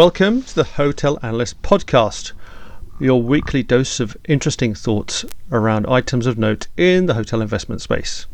[0.00, 2.32] Welcome to the Hotel Analyst Podcast,
[2.98, 8.24] your weekly dose of interesting thoughts around items of note in the hotel investment space.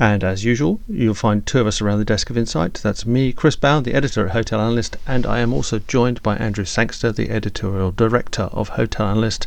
[0.00, 2.74] And as usual, you'll find two of us around the desk of insight.
[2.74, 6.38] That's me, Chris Bown, the editor at Hotel Analyst, and I am also joined by
[6.38, 9.46] Andrew Sangster, the editorial director of Hotel Analyst,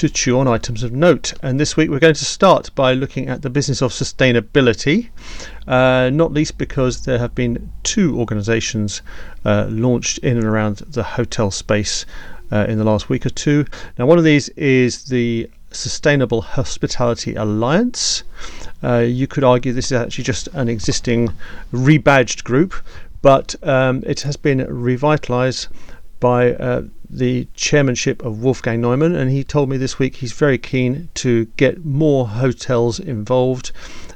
[0.00, 1.34] to chew on items of note.
[1.42, 5.10] And this week we're going to start by looking at the business of sustainability,
[5.68, 9.02] uh, not least because there have been two organisations
[9.44, 12.06] uh, launched in and around the hotel space
[12.50, 13.66] uh, in the last week or two.
[13.98, 18.24] Now, one of these is the Sustainable Hospitality Alliance.
[18.82, 21.28] Uh, you could argue this is actually just an existing
[21.74, 22.72] rebadged group,
[23.20, 25.68] but um, it has been revitalised
[26.20, 30.58] by uh, the chairmanship of Wolfgang Neumann, and he told me this week he's very
[30.58, 33.72] keen to get more hotels involved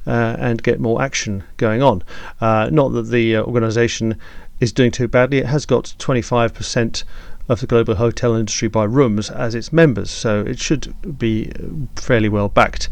[0.07, 2.03] uh, and get more action going on.
[2.41, 4.17] Uh, not that the uh, organisation
[4.61, 7.05] is doing too badly; it has got 25%
[7.49, 11.51] of the global hotel industry by rooms as its members, so it should be
[11.97, 12.89] fairly well backed.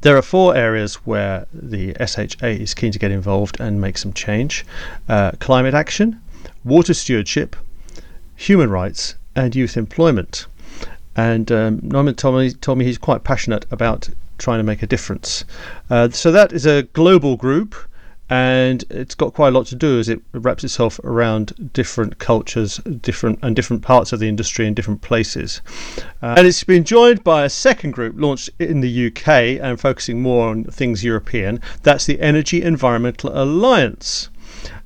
[0.00, 4.12] There are four areas where the SHA is keen to get involved and make some
[4.12, 4.64] change
[5.08, 6.20] uh, climate action,
[6.64, 7.56] water stewardship,
[8.36, 10.46] human rights, and youth employment.
[11.14, 14.86] And um, Neumann told me, told me he's quite passionate about trying to make a
[14.86, 15.44] difference.
[15.88, 17.74] Uh, so that is a global group,
[18.28, 22.78] and it's got quite a lot to do as it wraps itself around different cultures,
[22.78, 25.62] different and different parts of the industry in different places.
[26.22, 29.28] Uh, and it's been joined by a second group launched in the UK
[29.62, 31.60] and focusing more on things European.
[31.82, 34.28] That's the Energy Environmental Alliance.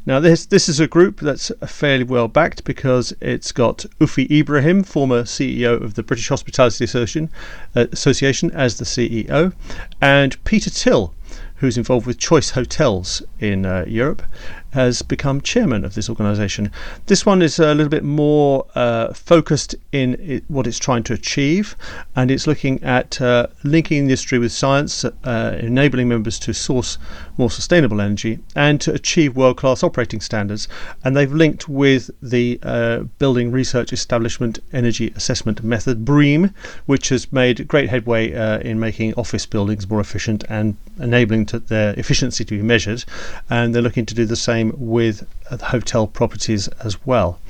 [0.07, 4.83] Now, this this is a group that's fairly well backed because it's got Ufi Ibrahim,
[4.83, 7.31] former CEO of the British Hospitality Association,
[7.77, 9.53] uh, Association, as the CEO,
[10.01, 11.15] and Peter Till,
[11.61, 14.23] who's involved with Choice Hotels in uh, Europe,
[14.71, 16.71] has become chairman of this organisation.
[17.07, 21.13] This one is a little bit more uh, focused in it, what it's trying to
[21.13, 21.77] achieve,
[22.17, 26.99] and it's looking at uh, linking industry with science, uh, enabling members to source
[27.37, 30.69] more sustainable energy, and to achieve world class operating standards.
[31.05, 36.55] And they've linked with the uh, Building Research Establishment Energy Assessment Method, BREEAM,
[36.87, 41.99] which has made great headway uh, in making office buildings more efficient and enabling their
[41.99, 43.05] efficiency to be measured.
[43.49, 45.27] And they're looking to do the same with
[45.63, 47.41] hotel properties as well.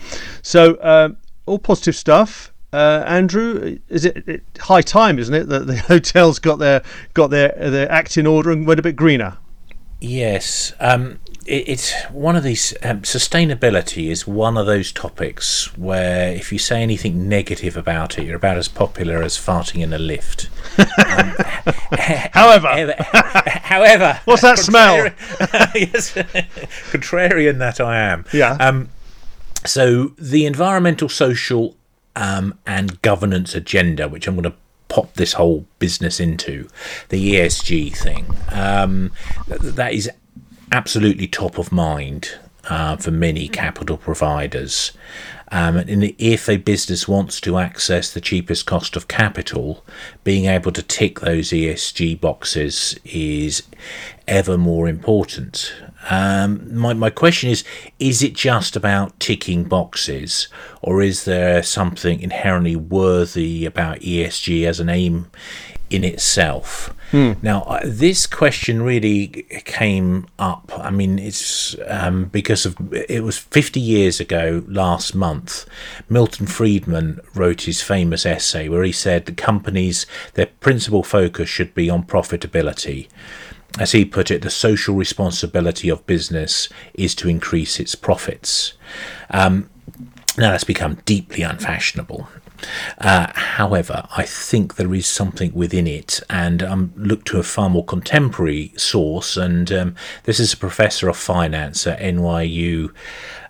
[0.42, 1.10] So, uh,
[1.46, 2.52] all positive stuff.
[2.72, 6.82] Uh, Andrew, is it, it, high time, isn't it, that the hotels got their
[7.14, 9.36] got their their act in order and went a bit greener?
[10.00, 11.18] Yes, um,
[11.50, 12.74] it's one of these.
[12.82, 18.24] Um, sustainability is one of those topics where if you say anything negative about it,
[18.24, 20.48] you're about as popular as farting in a lift.
[20.78, 21.34] Um,
[22.32, 24.96] however, however, what's that smell?
[25.74, 26.12] yes,
[26.92, 28.24] contrarian that I am.
[28.32, 28.52] Yeah.
[28.60, 28.90] Um,
[29.66, 31.76] so the environmental, social,
[32.14, 34.56] um, and governance agenda, which I'm going to
[34.88, 36.68] pop this whole business into
[37.08, 38.36] the ESG thing.
[38.50, 39.12] Um,
[39.46, 40.10] that is
[40.72, 42.38] absolutely top of mind
[42.68, 44.92] uh, for many capital providers.
[45.52, 49.84] Um, and if a business wants to access the cheapest cost of capital,
[50.22, 53.64] being able to tick those ESG boxes is
[54.28, 55.74] ever more important.
[56.08, 57.64] Um, my, my question is
[57.98, 60.46] is it just about ticking boxes,
[60.82, 65.30] or is there something inherently worthy about ESG as an aim
[65.90, 66.94] in itself?
[67.10, 67.32] Hmm.
[67.42, 69.28] Now, uh, this question really
[69.64, 70.70] came up.
[70.76, 75.66] I mean, it's um, because of it was 50 years ago last month.
[76.08, 81.74] Milton Friedman wrote his famous essay where he said that companies, their principal focus should
[81.74, 83.08] be on profitability.
[83.78, 88.74] As he put it, the social responsibility of business is to increase its profits.
[89.30, 89.68] Um,
[90.38, 92.28] now that's become deeply unfashionable.
[92.98, 97.70] Uh, however, I think there is something within it, and um, look to a far
[97.70, 99.36] more contemporary source.
[99.36, 99.94] And um,
[100.24, 102.92] this is a professor of finance at NYU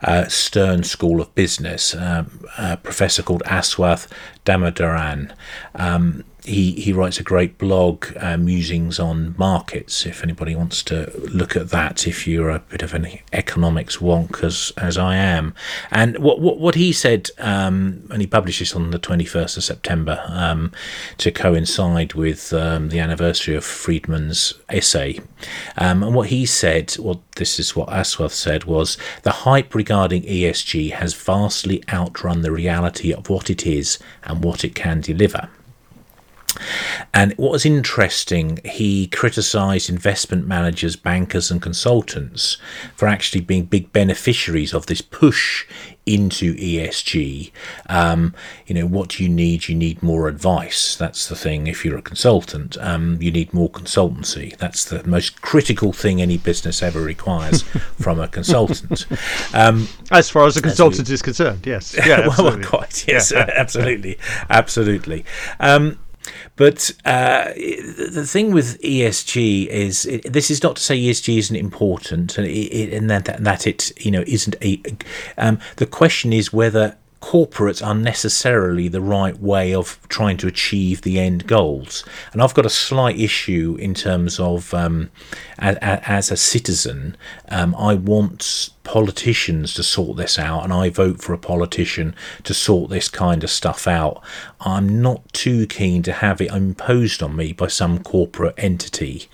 [0.02, 4.06] uh, Stern School of Business, um, a professor called Aswath
[4.44, 5.32] Damodaran.
[5.74, 11.10] Um, he, he writes a great blog, uh, Musings on Markets, if anybody wants to
[11.32, 15.54] look at that, if you're a bit of an economics wonk as, as I am.
[15.90, 19.64] And what, what, what he said, um, and he published this on the 21st of
[19.64, 20.72] September um,
[21.18, 25.20] to coincide with um, the anniversary of Friedman's essay.
[25.76, 30.22] Um, and what he said, well, this is what Aswath said, was the hype regarding
[30.24, 35.48] ESG has vastly outrun the reality of what it is and what it can deliver.
[37.12, 42.56] And what was interesting, he criticised investment managers, bankers, and consultants
[42.94, 45.66] for actually being big beneficiaries of this push
[46.06, 47.52] into ESG.
[47.88, 48.34] Um,
[48.66, 49.68] you know, what do you need?
[49.68, 50.96] You need more advice.
[50.96, 51.66] That's the thing.
[51.66, 54.56] If you're a consultant, um, you need more consultancy.
[54.56, 57.62] That's the most critical thing any business ever requires
[58.00, 59.06] from a consultant.
[59.54, 61.96] Um, as far as a consultant as we, is concerned, yes.
[62.10, 63.06] Yeah, well, quite.
[63.06, 63.48] Yes, yeah.
[63.56, 64.18] absolutely,
[64.48, 65.24] absolutely.
[66.56, 71.56] But uh, the thing with ESG is it, this is not to say ESG isn't
[71.56, 74.82] important and, it, and that, that it you know isn't a.
[75.38, 81.02] Um, the question is whether corporates are necessarily the right way of trying to achieve
[81.02, 82.04] the end goals.
[82.32, 85.10] And I've got a slight issue in terms of, um,
[85.58, 87.16] as, as, a citizen,
[87.48, 92.52] um, I want politicians to sort this out, and I vote for a politician to
[92.52, 94.20] sort this kind of stuff out.
[94.60, 99.28] I'm not too keen to have it imposed on me by some corporate entity.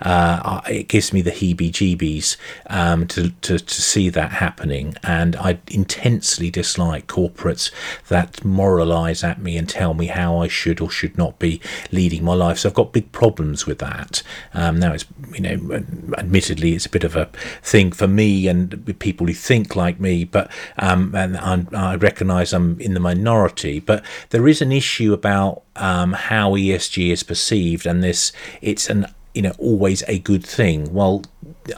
[0.00, 2.38] Uh, it gives me the heebie jeebies
[2.70, 7.70] um, to, to, to see that happening, and I intensely dislike corporates
[8.08, 11.60] that moralise at me and tell me how I should or should not be
[11.90, 12.60] leading my life.
[12.60, 14.22] So I've got big problems with that.
[14.54, 15.04] Um, now, it's,
[15.34, 15.84] you know,
[16.16, 17.26] admittedly, it's a bit of a
[17.62, 22.54] thing for me and people who think like me, but um, and I, I recognise
[22.54, 23.80] I'm in the minority.
[23.80, 28.32] But there is an issue about um, how ESG is perceived, and this
[28.62, 30.94] it's an you know always a good thing.
[30.94, 31.24] Well,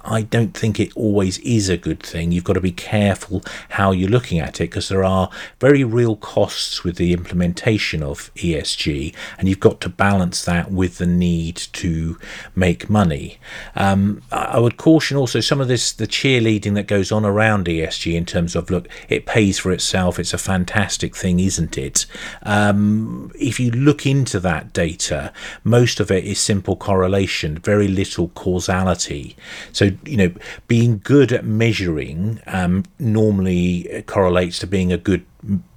[0.04, 2.32] I don't think it always is a good thing.
[2.32, 6.16] You've got to be careful how you're looking at it because there are very real
[6.16, 11.56] costs with the implementation of ESG, and you've got to balance that with the need
[11.56, 12.18] to
[12.54, 13.38] make money.
[13.74, 18.14] Um, I would caution also some of this the cheerleading that goes on around ESG
[18.14, 20.18] in terms of look, it pays for itself.
[20.18, 22.06] It's a fantastic thing, isn't it?
[22.42, 25.32] Um, if you look into that data,
[25.62, 29.36] most of it is simple correlation, very little causality.
[29.74, 30.32] So, you know,
[30.68, 35.24] being good at measuring um, normally correlates to being a good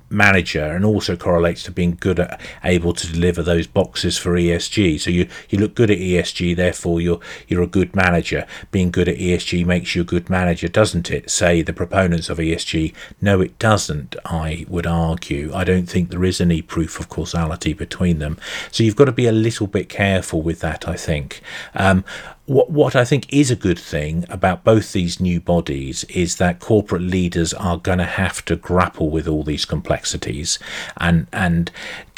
[0.10, 5.00] manager and also correlates to being good at able to deliver those boxes for ESG.
[5.00, 8.46] So you you look good at ESG, therefore you're you're a good manager.
[8.72, 11.30] Being good at ESG makes you a good manager, doesn't it?
[11.30, 12.94] Say the proponents of ESG.
[13.22, 14.16] No, it doesn't.
[14.26, 15.52] I would argue.
[15.54, 18.38] I don't think there is any proof of causality between them.
[18.72, 20.88] So you've got to be a little bit careful with that.
[20.88, 21.42] I think.
[21.76, 22.06] Um,
[22.48, 26.60] what what I think is a good thing about both these new bodies is that
[26.60, 30.58] corporate leaders are going to have to grapple with all these complexities
[30.98, 31.70] and and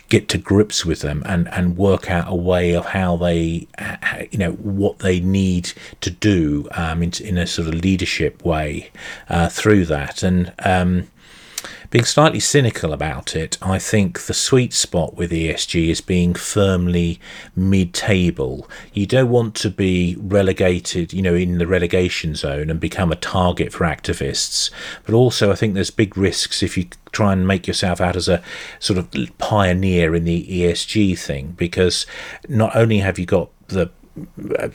[0.10, 3.68] get to grips with them and, and work out a way of how they,
[4.32, 5.72] you know, what they need
[6.02, 8.90] to do um, in, in a sort of leadership way
[9.30, 10.24] uh, through that.
[10.24, 11.08] And um,
[11.90, 17.20] being slightly cynical about it, I think the sweet spot with ESG is being firmly
[17.56, 18.70] mid table.
[18.94, 23.16] You don't want to be relegated, you know, in the relegation zone and become a
[23.16, 24.70] target for activists.
[25.06, 28.28] But also, I think there's big risks if you try and make yourself out as
[28.28, 28.44] a
[28.80, 29.10] sort of
[29.40, 32.06] pioneer in the ESG thing, because
[32.48, 33.90] not only have you got the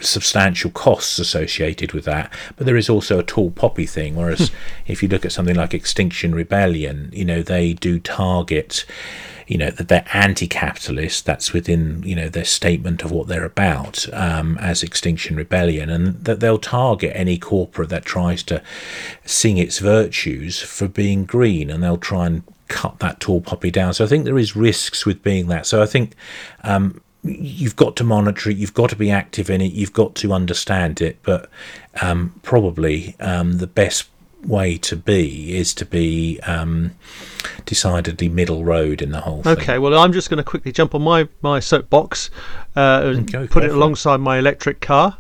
[0.01, 2.33] substantial costs associated with that.
[2.57, 4.17] But there is also a tall poppy thing.
[4.17, 4.55] Whereas hmm.
[4.87, 8.85] if you look at something like Extinction Rebellion, you know, they do target
[9.47, 14.07] you know that they're anti-capitalist that's within you know their statement of what they're about
[14.13, 18.63] um, as extinction rebellion and that they'll target any corporate that tries to
[19.25, 23.93] sing its virtues for being green and they'll try and cut that tall poppy down
[23.93, 26.15] so i think there is risks with being that so i think
[26.63, 30.15] um, you've got to monitor it, you've got to be active in it, you've got
[30.17, 31.19] to understand it.
[31.23, 31.49] But
[32.01, 34.09] um, probably um, the best
[34.47, 36.93] way to be is to be um,
[37.65, 39.57] decidedly middle road in the whole thing.
[39.59, 42.31] Okay, well, I'm just going to quickly jump on my, my soapbox
[42.77, 45.17] uh, and put it alongside my electric car.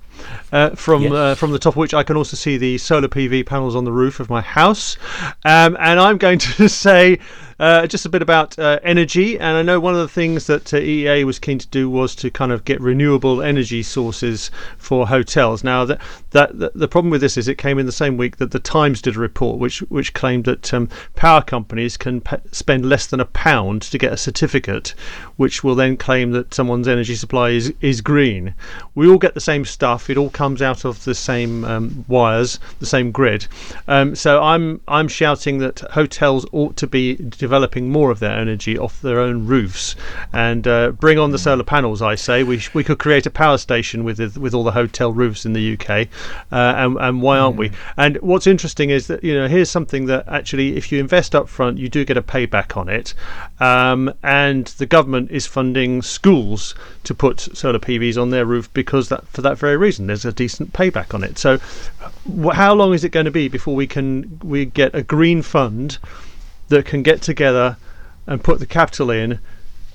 [0.52, 1.12] Uh, from yes.
[1.12, 3.84] uh, from the top of which I can also see the solar PV panels on
[3.84, 4.96] the roof of my house,
[5.44, 7.18] um, and I'm going to say
[7.58, 10.72] uh, just a bit about uh, energy, and I know one of the things that
[10.72, 15.06] uh, EEA was keen to do was to kind of get renewable energy sources for
[15.08, 15.62] hotels.
[15.62, 18.50] Now, that, that, the problem with this is it came in the same week that
[18.50, 22.88] the Times did a report which which claimed that um, power companies can pe- spend
[22.88, 24.94] less than a pound to get a certificate,
[25.36, 28.54] which will then claim that someone's energy supply is is green.
[28.94, 32.58] We all get the same stuff; it all comes out of the same um, wires,
[32.80, 33.46] the same grid.
[33.86, 37.14] Um, so I'm I'm shouting that hotels ought to be
[37.44, 39.94] developing more of their energy off their own roofs
[40.32, 42.00] and uh, bring on the solar panels.
[42.00, 44.72] I say we sh- we could create a power station with the, with all the
[44.72, 45.90] hotel roofs in the UK,
[46.50, 47.70] uh, and and why aren't we?
[47.98, 51.50] And what's interesting is that you know here's something that actually if you invest up
[51.50, 53.12] front, you do get a payback on it,
[53.60, 59.10] um, and the government is funding schools to put solar PVs on their roof because
[59.10, 61.36] that for that very reason there's a decent payback on it.
[61.36, 65.02] So, wh- how long is it going to be before we can we get a
[65.02, 65.98] green fund
[66.68, 67.76] that can get together
[68.26, 69.38] and put the capital in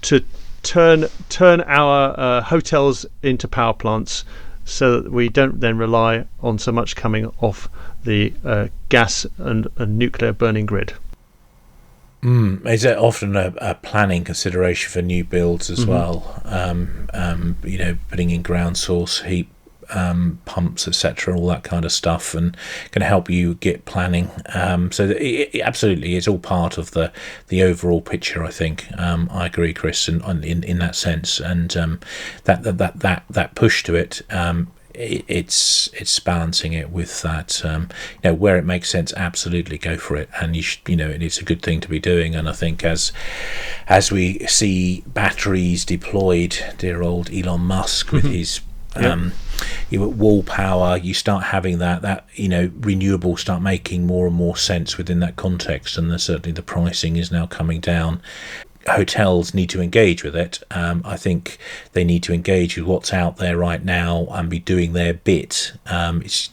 [0.01, 0.23] to
[0.61, 4.23] turn turn our uh, hotels into power plants
[4.65, 7.67] so that we don't then rely on so much coming off
[8.03, 10.93] the uh, gas and, and nuclear burning grid.
[12.21, 15.91] Mm, is it often a, a, planning consideration for new builds as mm-hmm.
[15.91, 16.41] well?
[16.43, 19.47] Um, um, you know, putting in ground source heat
[19.91, 22.55] um, pumps, etc., all that kind of stuff, and
[22.91, 24.29] can help you get planning.
[24.53, 27.11] Um, so it, it absolutely it's all part of the
[27.47, 28.43] the overall picture.
[28.43, 31.99] I think um, I agree, Chris, in in, in that sense, and um,
[32.45, 37.63] that, that that that that push to it um, it's it's balancing it with that
[37.63, 37.87] um,
[38.21, 41.09] you know where it makes sense absolutely go for it and you should, you know
[41.09, 43.13] it's a good thing to be doing and I think as
[43.87, 48.33] as we see batteries deployed dear old Elon Musk with mm-hmm.
[48.99, 49.31] His um,
[49.89, 54.27] you at wall power you start having that that you know renewables start making more
[54.27, 58.21] and more sense within that context and the, certainly the pricing is now coming down
[58.87, 60.63] hotels need to engage with it.
[60.71, 61.57] Um, I think
[61.93, 65.73] they need to engage with what's out there right now and be doing their bit.
[65.85, 66.49] Um, it's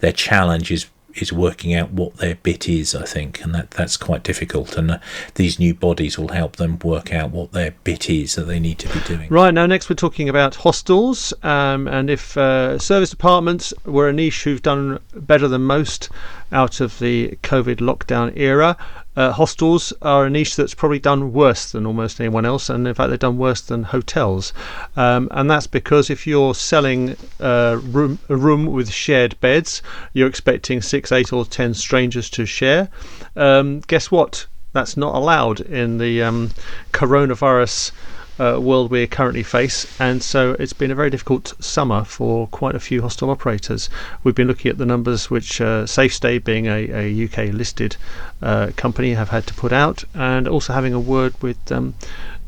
[0.00, 2.94] their challenge is is working out what their bit is.
[2.94, 4.76] I think, and that that's quite difficult.
[4.76, 4.98] And uh,
[5.34, 8.78] these new bodies will help them work out what their bit is that they need
[8.80, 9.28] to be doing.
[9.30, 14.12] Right now, next we're talking about hostels, um, and if uh, service departments were a
[14.12, 16.08] niche who've done better than most
[16.52, 18.76] out of the COVID lockdown era.
[19.14, 22.94] Uh, hostels are a niche that's probably done worse than almost anyone else, and in
[22.94, 24.52] fact, they've done worse than hotels.
[24.96, 30.28] Um, and that's because if you're selling uh, room, a room with shared beds, you're
[30.28, 32.88] expecting six, eight, or ten strangers to share.
[33.36, 34.46] Um, guess what?
[34.72, 36.50] That's not allowed in the um,
[36.92, 37.92] coronavirus
[38.38, 42.74] uh, world we currently face, and so it's been a very difficult summer for quite
[42.74, 43.88] a few hostel operators.
[44.24, 47.96] We've been looking at the numbers which uh, SafeStay, being a, a UK listed
[48.40, 51.94] uh, company, have had to put out, and also having a word with um,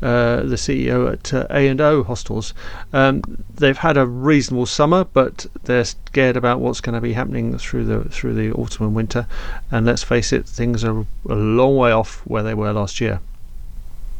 [0.01, 2.53] uh, the CEO at uh, A and O Hostels.
[2.91, 3.21] Um,
[3.53, 7.85] they've had a reasonable summer, but they're scared about what's going to be happening through
[7.85, 9.27] the through the autumn and winter.
[9.71, 13.21] And let's face it, things are a long way off where they were last year.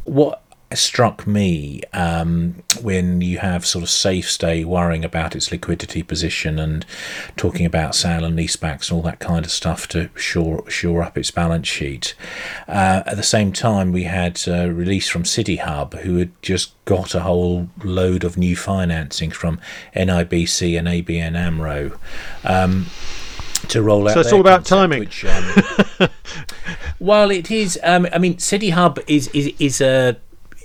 [0.06, 0.42] What
[0.76, 6.86] struck me um, when you have sort of SafeStay worrying about its liquidity position and
[7.36, 11.18] talking about sale and leasebacks and all that kind of stuff to shore shore up
[11.18, 12.16] its balance sheet.
[12.68, 17.16] Uh, at the same time, we had a release from CityHub, who had just got
[17.16, 19.60] a whole load of new financing from
[19.96, 21.98] NIBC and ABN AMRO.
[22.44, 22.88] Um,
[23.70, 24.14] to roll out.
[24.14, 25.00] So it's all about timing.
[25.00, 25.54] Which, um,
[27.00, 27.80] well, it is.
[27.84, 30.18] Um, I mean, CityHub is is is a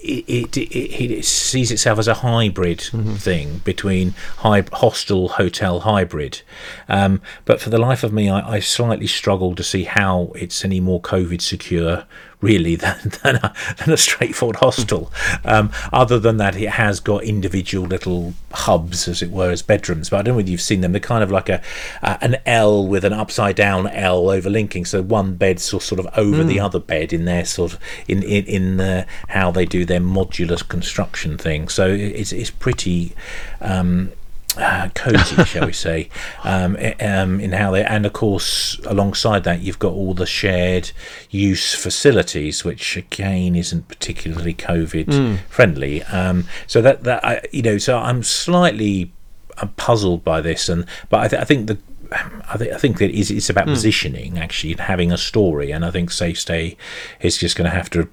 [0.03, 3.15] it, it, it, it, sees itself as a hybrid mm-hmm.
[3.15, 6.43] thing between high, hostel hotel hybrid.
[6.89, 10.65] Um, but for the life of me, I, I, slightly struggle to see how it's
[10.65, 12.05] any more COVID secure
[12.41, 15.13] really than than a, than a straightforward hostel.
[15.45, 20.11] Um, other than that, it has got individual little hubs, as it were, as bedrooms.
[20.11, 20.93] But I don't know whether you've seen them.
[20.93, 21.63] They're kind of like a
[22.03, 24.87] uh, an L with an upside down L overlinking.
[24.87, 26.49] So one bed's sort of over mm.
[26.49, 30.01] the other bed in their sort of in in, in uh, how they do their
[30.01, 31.69] modular construction thing.
[31.69, 33.15] So it's it's pretty.
[33.61, 34.13] Um,
[34.59, 36.09] uh, cozy, shall we say,
[36.45, 40.93] um, um, in how they, and of course, alongside that, you've got all the shared
[41.31, 45.39] use facilities, which again isn't particularly COVID mm.
[45.49, 46.03] friendly.
[46.05, 49.13] Um, so that that I, you know, so I'm slightly
[49.59, 51.79] I'm puzzled by this, and but I, th- I think the
[52.13, 53.75] I, th- I, think that it's, it's about mm.
[53.75, 56.77] positioning actually and having a story and I think SafeStay
[57.21, 58.09] is just going to have to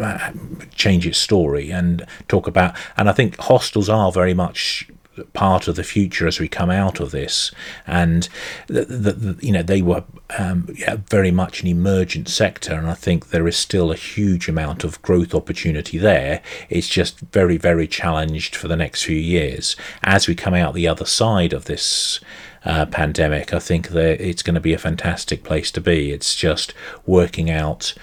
[0.00, 0.32] uh,
[0.74, 4.88] change its story and talk about and I think hostels are very much
[5.32, 7.50] part of the future as we come out of this.
[7.86, 8.28] And
[8.66, 10.04] the, the, the, you know they were
[10.38, 14.48] um, yeah, very much an emergent sector, and I think there is still a huge
[14.48, 16.42] amount of growth opportunity there.
[16.68, 20.88] It's just very very challenged for the next few years as we come out the
[20.88, 22.20] other side of this
[22.66, 26.10] uh, pandemic, I think that it's going to be a fantastic place to be.
[26.10, 26.74] It's just
[27.06, 27.94] working out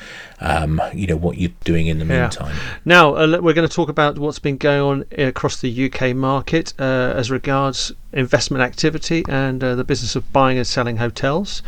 [0.43, 2.53] um, you know what you're doing in the meantime.
[2.55, 2.77] Yeah.
[2.84, 6.74] Now uh, we're going to talk about what's been going on across the UK market
[6.77, 11.63] uh, as regards investment activity and uh, the business of buying and selling hotels.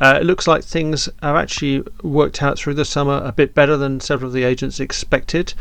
[0.00, 3.76] Uh, it looks like things have actually worked out through the summer a bit better
[3.76, 5.52] than several of the agents expected,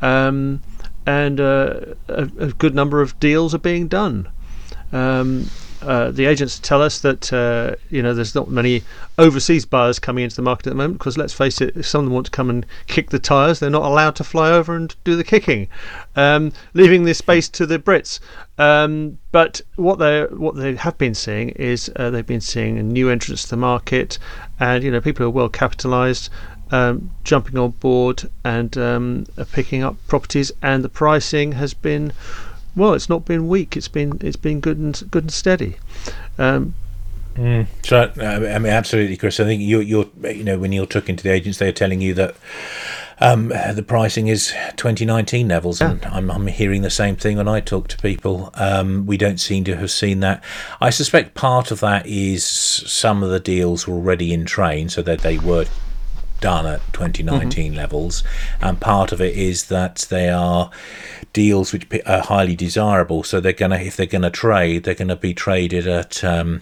[0.00, 0.62] um,
[1.06, 4.28] and uh, a, a, good number of deals are being done.
[4.92, 5.50] Um,
[5.84, 8.82] uh, the agents tell us that uh, you know there's not many
[9.18, 12.12] overseas buyers coming into the market at the moment because let's face it, if someone
[12.12, 15.14] wants to come and kick the tyres, they're not allowed to fly over and do
[15.16, 15.68] the kicking,
[16.16, 18.20] um, leaving this space to the Brits.
[18.56, 22.82] Um, but what they what they have been seeing is uh, they've been seeing a
[22.82, 24.18] new entrants to the market,
[24.58, 26.30] and you know people are well capitalised.
[26.70, 32.12] Um, jumping on board and um, picking up properties, and the pricing has been
[32.76, 33.76] well, it's not been weak.
[33.76, 35.76] It's been it's been good and good and steady.
[36.38, 36.74] Um,
[37.34, 37.66] mm.
[37.84, 39.40] So I mean, absolutely, Chris.
[39.40, 42.14] I think you you're you know when you're talking to the agents, they're telling you
[42.14, 42.34] that.
[43.20, 45.92] Um, the pricing is 2019 levels, yeah.
[45.92, 48.50] and I'm, I'm, hearing the same thing when I talk to people.
[48.54, 50.42] Um, we don't seem to have seen that.
[50.80, 55.00] I suspect part of that is some of the deals were already in train, so
[55.02, 55.66] that they were
[56.44, 57.74] done at 2019 mm-hmm.
[57.74, 58.22] levels,
[58.60, 60.70] and part of it is that they are
[61.32, 63.22] deals which are highly desirable.
[63.22, 66.60] So they're gonna, if they're gonna trade, they're gonna be traded at um,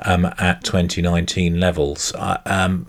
[0.00, 2.12] um, at 2019 levels.
[2.14, 2.86] Uh, um,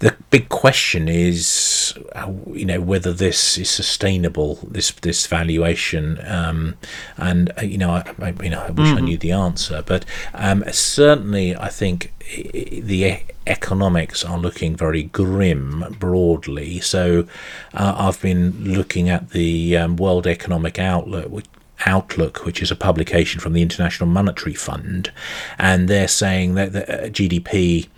[0.00, 4.58] the big question is, uh, you know, whether this is sustainable.
[4.62, 6.74] This this valuation, um,
[7.16, 8.98] and uh, you know, I, I, you know, I wish mm-hmm.
[8.98, 10.04] I knew the answer, but
[10.34, 16.80] um, certainly, I think the economics are looking very grim broadly.
[16.80, 17.26] So,
[17.74, 21.46] uh, I've been looking at the um, World Economic Outlook, which
[21.86, 25.12] Outlook, which is a publication from the International Monetary Fund,
[25.58, 27.88] and they're saying that the uh, GDP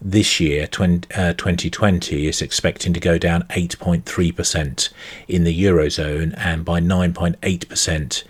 [0.00, 4.88] this year, 20, uh, 2020, is expecting to go down 8.3%
[5.26, 8.22] in the Eurozone and by 9.8%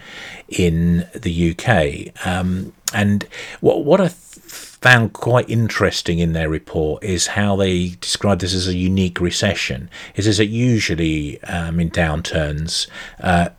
[0.48, 2.26] in the UK.
[2.26, 3.26] Um, and
[3.60, 8.68] what, what I found quite interesting in their report is how they describe this as
[8.68, 9.90] a unique recession.
[10.14, 12.88] It says that usually um, in downturns,
[13.20, 13.50] uh,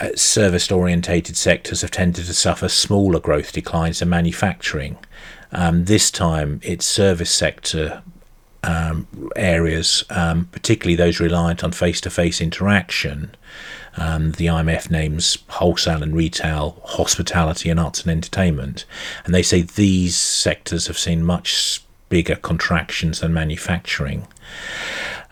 [0.00, 4.98] uh, service orientated sectors have tended to suffer smaller growth declines than manufacturing.
[5.52, 8.02] Um, this time, it's service sector
[8.64, 9.06] um,
[9.36, 13.34] areas, um, particularly those reliant on face to face interaction.
[13.96, 18.86] Um, the IMF names wholesale and retail, hospitality, and arts and entertainment.
[19.24, 24.26] And they say these sectors have seen much bigger contractions than manufacturing.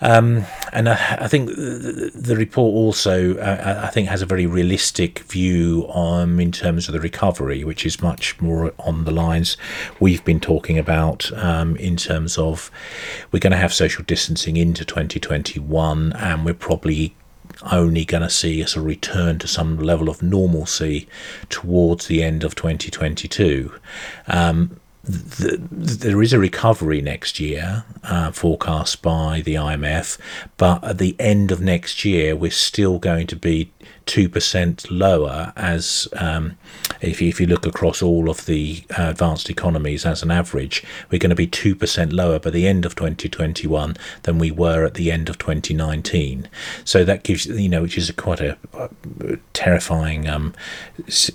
[0.00, 5.20] Um, and I, I think the, report also, uh, I think, has a very realistic
[5.20, 9.56] view on in terms of the recovery, which is much more on the lines
[9.98, 12.70] we've been talking about um, in terms of
[13.30, 17.14] we're going to have social distancing into 2021, and we're probably
[17.70, 21.08] only going to see us a return to some level of normalcy
[21.48, 23.72] towards the end of 2022.
[24.28, 30.18] Um, the, there is a recovery next year uh, forecast by the IMF,
[30.56, 33.72] but at the end of next year, we're still going to be
[34.06, 36.56] 2% lower as um,
[37.00, 40.82] if, you, if you look across all of the uh, advanced economies as an average,
[41.10, 44.94] we're going to be 2% lower by the end of 2021 than we were at
[44.94, 46.48] the end of 2019.
[46.84, 50.54] So that gives, you know, which is a quite a, a terrifying, um,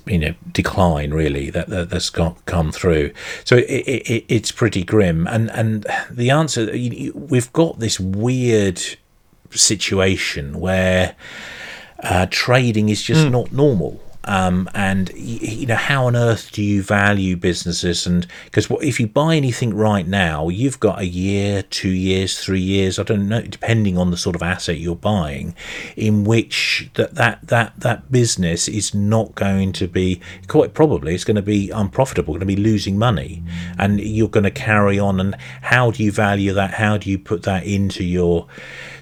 [0.05, 3.11] you know, decline really that, that has got come through.
[3.43, 5.27] So it, it, it's pretty grim.
[5.27, 6.69] And, and the answer,
[7.13, 8.81] we've got this weird
[9.51, 11.15] situation where
[11.99, 13.31] uh, trading is just mm.
[13.31, 14.01] not normal.
[14.27, 19.05] Um, and you know how on earth do you value businesses and because if you
[19.05, 23.41] buy anything right now you've got a year two years three years i don't know
[23.41, 25.53] depending on the sort of asset you're buying
[25.95, 31.23] in which that that that that business is not going to be quite probably it's
[31.23, 33.43] going to be unprofitable going to be losing money
[33.77, 37.19] and you're going to carry on and how do you value that how do you
[37.19, 38.47] put that into your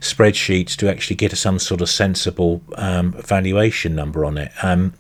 [0.04, 4.52] spreadsheets to actually get some sort of sensible um, valuation number on it.
[4.62, 4.94] Um,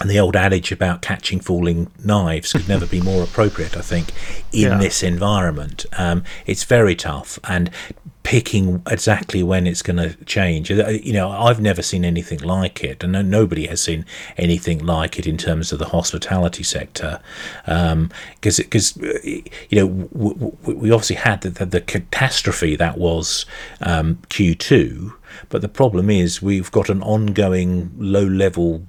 [0.00, 4.12] and the old adage about catching falling knives could never be more appropriate, I think,
[4.52, 4.78] in yeah.
[4.78, 5.86] this environment.
[5.96, 7.70] Um, it's very tough, and
[8.28, 10.70] picking exactly when it's going to change.
[10.70, 14.04] Uh, you know, I've never seen anything like it, and nobody has seen
[14.36, 17.20] anything like it in terms of the hospitality sector.
[17.64, 19.86] Because, um, because uh, you know,
[20.62, 23.46] we obviously had the, the, the catastrophe that was
[23.80, 25.14] um, Q2,
[25.48, 28.84] but the problem is we've got an ongoing low level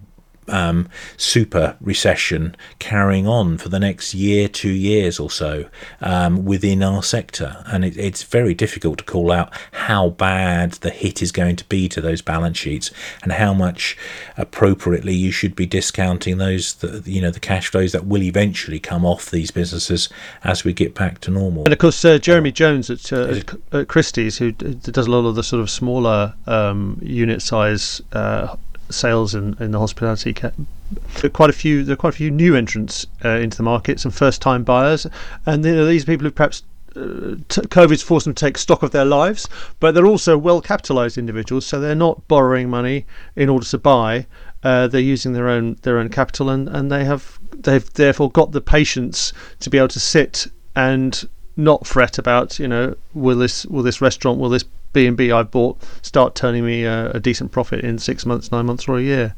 [0.49, 5.65] um, super recession carrying on for the next year, two years or so
[6.01, 7.63] um, within our sector.
[7.67, 11.65] And it, it's very difficult to call out how bad the hit is going to
[11.65, 12.91] be to those balance sheets
[13.23, 13.97] and how much
[14.37, 18.79] appropriately you should be discounting those, the, you know, the cash flows that will eventually
[18.79, 20.09] come off these businesses
[20.43, 21.63] as we get back to normal.
[21.63, 25.35] And of course, uh, Jeremy Jones at, uh, at Christie's, who does a lot of
[25.35, 28.55] the sort of smaller um, unit size uh,
[28.89, 30.33] sales in, in the hospitality.
[30.33, 31.83] Quite a few.
[31.83, 35.05] There are quite a few new entrants uh, into the market, some first-time buyers,
[35.45, 36.63] and you know, these people who perhaps
[36.95, 39.47] uh, t- COVID's forced them to take stock of their lives,
[39.79, 44.25] but they're also well capitalized individuals, so they're not borrowing money in order to buy.
[44.63, 48.51] Uh, they're using their own their own capital, and, and they have they've therefore got
[48.51, 53.65] the patience to be able to sit and not fret about you know will this
[53.65, 57.19] will this restaurant will this B and B I've bought start turning me a, a,
[57.19, 59.35] decent profit in six months, nine months, or a year.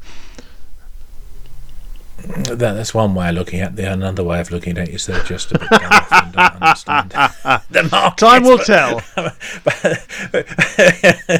[2.26, 3.84] That, that's one way of looking at it.
[3.84, 7.10] Another way of looking at it is they're just a bit and don't understand
[7.70, 8.18] the market.
[8.18, 9.00] Time will tell.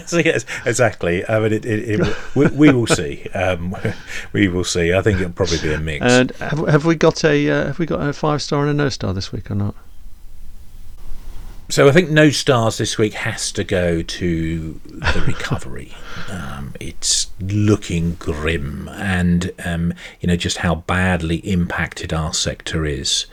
[0.06, 1.24] so yes, exactly.
[1.28, 3.28] I mean, it, it, it, we, we, will see.
[3.28, 3.76] Um,
[4.32, 4.92] we will see.
[4.92, 6.04] I think it'll probably be a mix.
[6.04, 8.74] And have, have we got a uh, have we got a five star and a
[8.74, 9.76] no star this week or not?
[11.72, 15.94] So I think no stars this week has to go to the recovery.
[16.28, 23.24] um, it's looking grim, and um, you know just how badly impacted our sector is.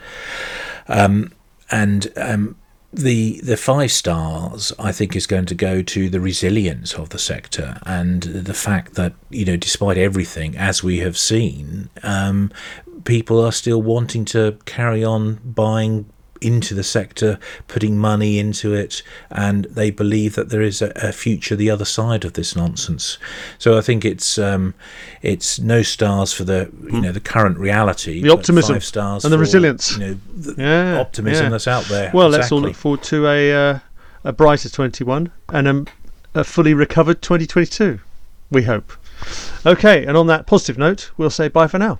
[0.88, 1.32] Um,
[1.70, 2.56] and um,
[2.90, 7.18] the the five stars I think is going to go to the resilience of the
[7.18, 12.50] sector and the fact that you know despite everything as we have seen um,
[13.04, 16.06] people are still wanting to carry on buying
[16.40, 21.12] into the sector, putting money into it, and they believe that there is a, a
[21.12, 23.18] future the other side of this nonsense.
[23.58, 24.74] So I think it's um,
[25.22, 27.00] it's no stars for the you hmm.
[27.00, 30.54] know the current reality, the optimism, five stars and the for, resilience, you know, the
[30.56, 31.50] yeah, optimism yeah.
[31.50, 32.10] that's out there.
[32.12, 32.40] Well, exactly.
[32.40, 33.78] let's all look forward to a uh,
[34.24, 35.84] a brighter 21 and a,
[36.40, 38.00] a fully recovered 2022.
[38.50, 38.92] We hope.
[39.64, 41.98] Okay, and on that positive note, we'll say bye for now.